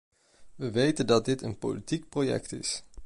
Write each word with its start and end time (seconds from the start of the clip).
We 0.55 0.71
weten 0.71 1.05
dat 1.07 1.25
dit 1.25 1.41
een 1.41 1.57
politiek 1.57 2.09
project 2.09 2.51
is. 2.51 2.83